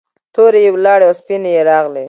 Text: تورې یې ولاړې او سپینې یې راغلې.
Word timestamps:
تورې 0.33 0.59
یې 0.65 0.69
ولاړې 0.75 1.03
او 1.07 1.13
سپینې 1.19 1.49
یې 1.55 1.61
راغلې. 1.71 1.99